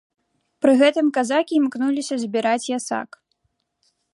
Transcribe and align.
Пры 0.65 0.73
гэтым 0.81 1.11
казакі 1.17 1.53
імкнуліся 1.61 2.15
збіраць 2.25 2.69
ясак. 2.77 3.09